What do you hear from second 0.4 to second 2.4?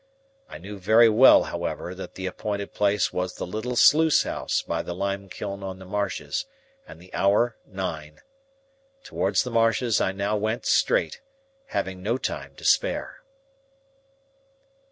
I knew very well, however, that the